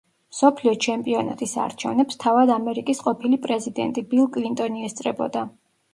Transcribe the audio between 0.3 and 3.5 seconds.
მსოფლიო ჩემპიონატის არჩევნებს თავად ამერიკის ყოფილი